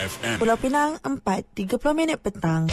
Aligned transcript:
FM. 0.00 0.40
Pulau 0.40 0.56
Pinang 0.56 0.96
4.30 1.04 1.76
minit 1.92 2.16
petang. 2.24 2.64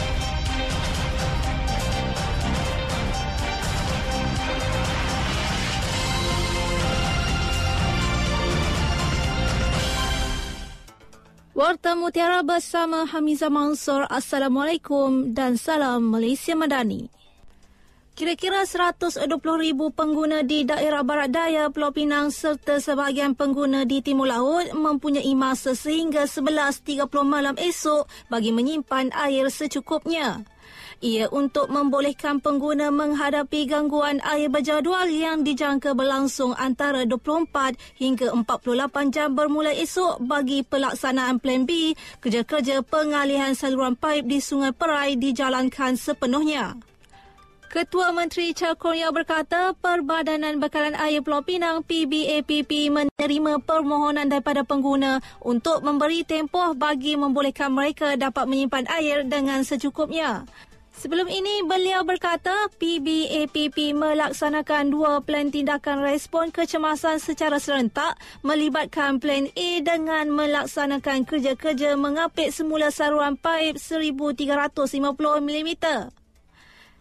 Warta 11.52 11.98
Mutiara 11.98 12.40
bersama 12.46 13.04
Hamiza 13.04 13.50
Mansur. 13.52 14.06
Assalamualaikum 14.08 15.34
dan 15.36 15.58
salam 15.60 16.06
Malaysia 16.06 16.54
Madani. 16.54 17.17
Kira-kira 18.18 18.66
120,000 18.66 19.30
pengguna 19.94 20.42
di 20.42 20.66
daerah 20.66 21.06
barat 21.06 21.30
daya 21.30 21.70
Pulau 21.70 21.94
Pinang 21.94 22.34
serta 22.34 22.82
sebahagian 22.82 23.38
pengguna 23.38 23.86
di 23.86 24.02
Timur 24.02 24.26
Laut 24.26 24.74
mempunyai 24.74 25.38
masa 25.38 25.78
sehingga 25.78 26.26
11.30 26.26 27.06
malam 27.22 27.54
esok 27.54 28.10
bagi 28.26 28.50
menyimpan 28.50 29.14
air 29.14 29.46
secukupnya 29.54 30.42
ia 30.98 31.30
untuk 31.30 31.70
membolehkan 31.70 32.42
pengguna 32.42 32.90
menghadapi 32.90 33.70
gangguan 33.70 34.18
air 34.26 34.50
berjadual 34.50 35.06
yang 35.06 35.46
dijangka 35.46 35.94
berlangsung 35.94 36.58
antara 36.58 37.06
24 37.06 37.78
hingga 38.02 38.34
48 38.34 39.14
jam 39.14 39.30
bermula 39.38 39.70
esok 39.70 40.18
bagi 40.26 40.66
pelaksanaan 40.66 41.38
Plan 41.38 41.70
B, 41.70 41.94
kerja-kerja 42.18 42.82
pengalihan 42.82 43.54
saluran 43.54 43.94
paip 43.94 44.26
di 44.26 44.42
Sungai 44.42 44.74
Perai 44.74 45.14
dijalankan 45.14 45.94
sepenuhnya. 45.94 46.87
Ketua 47.68 48.16
Menteri 48.16 48.56
Cakornya 48.56 49.12
berkata 49.12 49.76
Perbadanan 49.76 50.56
Bekalan 50.56 50.96
Air 50.96 51.20
Pulau 51.20 51.44
Pinang 51.44 51.84
PBAPP 51.84 52.88
menerima 52.88 53.60
permohonan 53.60 54.24
daripada 54.24 54.64
pengguna 54.64 55.20
untuk 55.44 55.84
memberi 55.84 56.24
tempoh 56.24 56.72
bagi 56.72 57.20
membolehkan 57.20 57.68
mereka 57.68 58.16
dapat 58.16 58.48
menyimpan 58.48 58.88
air 58.88 59.20
dengan 59.28 59.68
secukupnya. 59.68 60.48
Sebelum 60.96 61.28
ini, 61.28 61.60
beliau 61.60 62.08
berkata 62.08 62.72
PBAPP 62.80 63.92
melaksanakan 63.92 64.88
dua 64.88 65.20
plan 65.20 65.52
tindakan 65.52 66.00
respon 66.00 66.48
kecemasan 66.48 67.20
secara 67.20 67.60
serentak 67.60 68.16
melibatkan 68.40 69.20
plan 69.20 69.44
A 69.52 69.70
dengan 69.84 70.32
melaksanakan 70.32 71.28
kerja-kerja 71.28 72.00
mengapit 72.00 72.48
semula 72.48 72.88
saluran 72.88 73.36
paip 73.36 73.76
1350 73.76 74.80
mm. 75.44 75.70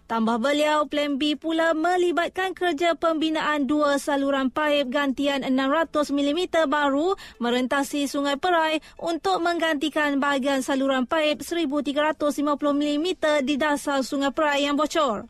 Tambah 0.07 0.39
beliau, 0.39 0.87
Plan 0.87 1.19
B 1.19 1.35
pula 1.35 1.75
melibatkan 1.75 2.55
kerja 2.55 2.95
pembinaan 2.95 3.67
dua 3.67 3.99
saluran 3.99 4.47
paip 4.47 4.87
gantian 4.87 5.43
600mm 5.43 6.63
baru 6.63 7.19
merentasi 7.43 8.07
Sungai 8.07 8.39
Perai 8.39 8.79
untuk 9.03 9.43
menggantikan 9.43 10.23
bahagian 10.23 10.63
saluran 10.63 11.03
paip 11.03 11.43
1350mm 11.43 13.43
di 13.43 13.59
dasar 13.59 13.99
Sungai 13.99 14.31
Perai 14.31 14.63
yang 14.63 14.79
bocor. 14.79 15.27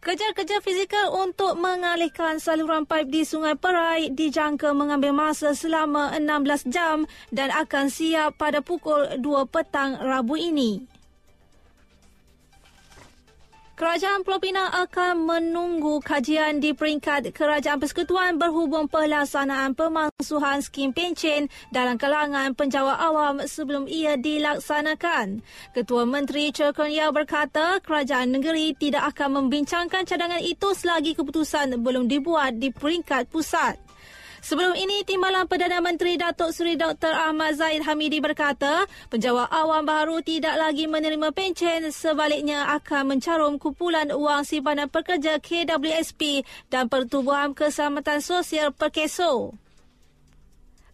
Kerja-kerja 0.00 0.64
fizikal 0.64 1.12
untuk 1.12 1.60
mengalihkan 1.60 2.40
saluran 2.40 2.88
paip 2.88 3.12
di 3.12 3.28
Sungai 3.28 3.52
Perai 3.52 4.08
dijangka 4.16 4.72
mengambil 4.72 5.12
masa 5.12 5.52
selama 5.52 6.16
16 6.16 6.72
jam 6.72 7.04
dan 7.28 7.52
akan 7.52 7.92
siap 7.92 8.40
pada 8.40 8.64
pukul 8.64 9.20
2 9.20 9.52
petang 9.52 10.00
Rabu 10.00 10.40
ini. 10.40 10.99
Kerajaan 13.80 14.28
Pulau 14.28 14.36
Pinang 14.36 14.68
akan 14.76 15.24
menunggu 15.24 16.04
kajian 16.04 16.60
di 16.60 16.76
peringkat 16.76 17.32
Kerajaan 17.32 17.80
Persekutuan 17.80 18.36
berhubung 18.36 18.92
pelaksanaan 18.92 19.72
pemansuhan 19.72 20.60
skim 20.60 20.92
pencen 20.92 21.48
dalam 21.72 21.96
kalangan 21.96 22.52
penjawat 22.52 23.00
awam 23.00 23.40
sebelum 23.48 23.88
ia 23.88 24.20
dilaksanakan. 24.20 25.40
Ketua 25.72 26.04
Menteri 26.04 26.52
Yao 26.92 27.08
berkata 27.08 27.80
kerajaan 27.80 28.36
negeri 28.36 28.76
tidak 28.76 29.16
akan 29.16 29.48
membincangkan 29.48 30.04
cadangan 30.04 30.44
itu 30.44 30.76
selagi 30.76 31.16
keputusan 31.16 31.80
belum 31.80 32.04
dibuat 32.04 32.60
di 32.60 32.68
peringkat 32.76 33.32
pusat. 33.32 33.80
Sebelum 34.40 34.72
ini, 34.72 35.04
Timbalan 35.04 35.44
Perdana 35.44 35.84
Menteri 35.84 36.16
Datuk 36.16 36.56
Seri 36.56 36.72
Dr. 36.72 37.12
Ahmad 37.12 37.60
Zaid 37.60 37.84
Hamidi 37.84 38.24
berkata, 38.24 38.88
penjawat 39.12 39.52
awam 39.52 39.84
baru 39.84 40.24
tidak 40.24 40.56
lagi 40.56 40.88
menerima 40.88 41.28
pencen 41.36 41.92
sebaliknya 41.92 42.72
akan 42.80 43.14
mencarum 43.14 43.60
kumpulan 43.60 44.08
wang 44.16 44.40
simpanan 44.48 44.88
pekerja 44.88 45.36
KWSP 45.44 46.48
dan 46.72 46.88
Pertubuhan 46.88 47.52
Keselamatan 47.52 48.24
Sosial 48.24 48.72
Perkeso. 48.72 49.52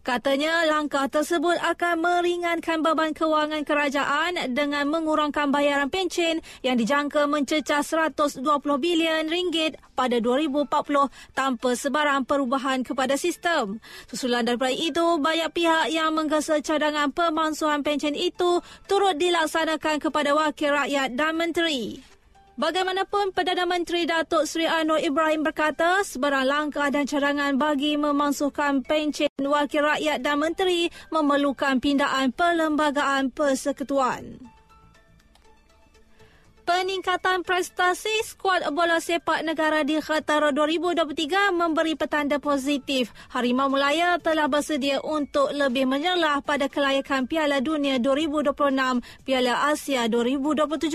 Katanya 0.07 0.63
langkah 0.63 1.11
tersebut 1.11 1.59
akan 1.59 1.99
meringankan 1.99 2.79
beban 2.79 3.11
kewangan 3.11 3.67
kerajaan 3.67 4.55
dengan 4.55 4.87
mengurangkan 4.87 5.51
bayaran 5.51 5.91
pencen 5.91 6.39
yang 6.63 6.79
dijangka 6.79 7.27
mencecah 7.27 7.83
120 7.83 8.39
bilion 8.79 9.27
ringgit 9.27 9.75
pada 9.99 10.23
2040 10.23 11.11
tanpa 11.35 11.75
sebarang 11.75 12.23
perubahan 12.23 12.87
kepada 12.87 13.19
sistem. 13.19 13.83
Susulan 14.07 14.47
daripada 14.47 14.71
itu, 14.71 15.19
banyak 15.19 15.51
pihak 15.51 15.91
yang 15.91 16.15
menggesa 16.15 16.63
cadangan 16.63 17.11
pemansuhan 17.11 17.83
pencen 17.83 18.15
itu 18.15 18.63
turut 18.87 19.19
dilaksanakan 19.19 19.99
kepada 19.99 20.31
wakil 20.31 20.71
rakyat 20.71 21.19
dan 21.19 21.35
menteri. 21.35 21.99
Bagaimanapun, 22.57 23.37
Perdana 23.37 23.69
Menteri 23.69 24.09
Datuk 24.09 24.49
Seri 24.49 24.65
Anwar 24.65 24.97
Ibrahim 24.97 25.45
berkata 25.45 26.01
sebarang 26.01 26.49
langkah 26.49 26.89
dan 26.89 27.05
cadangan 27.05 27.53
bagi 27.53 27.93
memansuhkan 28.01 28.81
pencen 28.81 29.29
wakil 29.45 29.85
rakyat 29.85 30.25
dan 30.25 30.41
menteri 30.41 30.89
memerlukan 31.13 31.77
pindaan 31.77 32.33
perlembagaan 32.33 33.29
persekutuan. 33.29 34.56
Peningkatan 36.67 37.47
prestasi 37.47 38.11
skuad 38.27 38.67
bola 38.75 38.99
sepak 38.99 39.39
negara 39.39 39.87
di 39.87 40.03
Qatar 40.03 40.51
2023 40.51 41.55
memberi 41.55 41.95
petanda 41.95 42.43
positif. 42.43 43.15
Harimau 43.31 43.71
Melaya 43.71 44.19
telah 44.19 44.51
bersedia 44.51 44.99
untuk 44.99 45.47
lebih 45.55 45.87
menyelah 45.87 46.43
pada 46.43 46.67
kelayakan 46.67 47.23
Piala 47.23 47.63
Dunia 47.63 48.03
2026, 48.03 48.51
Piala 49.23 49.71
Asia 49.71 50.11
2027. 50.11 50.91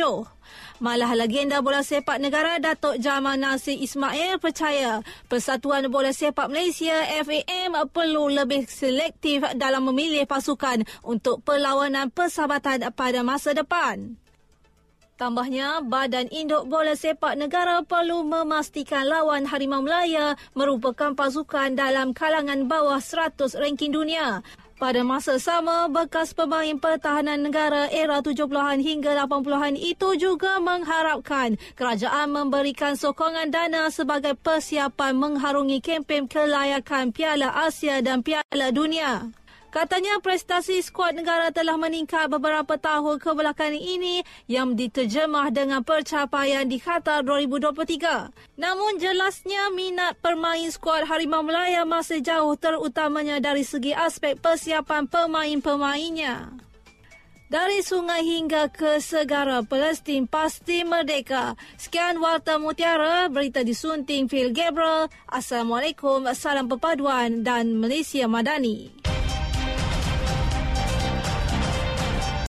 Malah 0.84 1.16
legenda 1.16 1.64
bola 1.64 1.80
sepak 1.80 2.20
negara 2.20 2.60
Datuk 2.60 3.00
Jamal 3.00 3.40
Nasir 3.40 3.80
Ismail 3.80 4.36
percaya 4.44 5.00
Persatuan 5.24 5.88
Bola 5.88 6.12
Sepak 6.12 6.52
Malaysia 6.52 7.00
FAM 7.24 7.88
perlu 7.88 8.28
lebih 8.28 8.68
selektif 8.68 9.40
dalam 9.56 9.88
memilih 9.88 10.28
pasukan 10.28 10.84
untuk 11.00 11.40
perlawanan 11.40 12.12
persahabatan 12.12 12.92
pada 12.92 13.24
masa 13.24 13.56
depan. 13.56 14.20
Tambahnya, 15.22 15.86
Badan 15.86 16.26
Induk 16.34 16.66
Bola 16.66 16.98
Sepak 16.98 17.38
Negara 17.38 17.86
perlu 17.86 18.26
memastikan 18.26 19.06
lawan 19.06 19.46
Harimau 19.46 19.78
Melaya 19.78 20.34
merupakan 20.58 21.14
pasukan 21.14 21.78
dalam 21.78 22.10
kalangan 22.10 22.66
bawah 22.66 22.98
100 22.98 23.54
ranking 23.54 23.94
dunia. 23.94 24.42
Pada 24.82 25.06
masa 25.06 25.38
sama, 25.38 25.86
bekas 25.86 26.34
pemain 26.34 26.74
pertahanan 26.74 27.38
negara 27.38 27.86
era 27.94 28.18
70-an 28.18 28.82
hingga 28.82 29.14
80-an 29.14 29.78
itu 29.78 30.18
juga 30.18 30.58
mengharapkan 30.58 31.54
kerajaan 31.78 32.26
memberikan 32.34 32.98
sokongan 32.98 33.54
dana 33.54 33.94
sebagai 33.94 34.34
persiapan 34.34 35.14
mengharungi 35.14 35.78
kempen 35.78 36.26
kelayakan 36.26 37.14
Piala 37.14 37.62
Asia 37.62 38.02
dan 38.02 38.26
Piala 38.26 38.74
Dunia. 38.74 39.30
Katanya 39.72 40.20
prestasi 40.20 40.84
skuad 40.84 41.16
negara 41.16 41.48
telah 41.48 41.80
meningkat 41.80 42.28
beberapa 42.28 42.76
tahun 42.76 43.16
kebelakangan 43.16 43.72
ini 43.72 44.20
yang 44.44 44.76
diterjemah 44.76 45.48
dengan 45.48 45.80
pencapaian 45.80 46.68
di 46.68 46.76
Qatar 46.76 47.24
2023. 47.24 48.60
Namun 48.60 49.00
jelasnya 49.00 49.72
minat 49.72 50.20
permain 50.20 50.68
skuad 50.68 51.08
Harimau 51.08 51.40
Melaya 51.40 51.88
masih 51.88 52.20
jauh 52.20 52.52
terutamanya 52.52 53.40
dari 53.40 53.64
segi 53.64 53.96
aspek 53.96 54.36
persiapan 54.36 55.08
pemain-pemainnya. 55.08 56.52
Dari 57.48 57.80
sungai 57.80 58.24
hingga 58.28 58.68
ke 58.68 59.00
segara 59.00 59.64
Palestin 59.64 60.28
pasti 60.28 60.84
merdeka. 60.84 61.56
Sekian 61.80 62.20
Warta 62.20 62.60
Mutiara, 62.60 63.28
berita 63.32 63.64
disunting 63.64 64.28
Phil 64.28 64.52
Gabriel. 64.52 65.08
Assalamualaikum, 65.28 66.28
salam 66.36 66.68
perpaduan 66.68 67.40
dan 67.40 67.76
Malaysia 67.76 68.24
Madani. 68.28 69.01